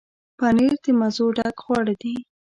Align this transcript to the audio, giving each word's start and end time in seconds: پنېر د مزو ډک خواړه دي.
پنېر 0.37 0.73
د 0.83 0.85
مزو 0.99 1.27
ډک 1.37 1.55
خواړه 1.63 1.93
دي. 2.01 2.15